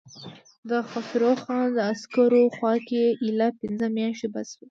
د 0.69 0.71
خسرو 0.89 1.31
خان 1.41 1.65
د 1.75 1.77
عسکرو 1.91 2.41
خوراکه 2.55 3.01
اېله 3.23 3.49
پنځه 3.61 3.85
مياشتې 3.97 4.27
بس 4.33 4.47
شوه. 4.53 4.59